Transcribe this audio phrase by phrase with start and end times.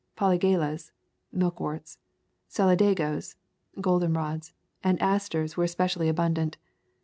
[0.17, 0.89] Polygalas
[1.31, 1.97] [milkworts],
[2.49, 3.35] solida goes
[3.79, 4.51] [goldenrods],
[4.83, 6.57] and asters were especially abundant.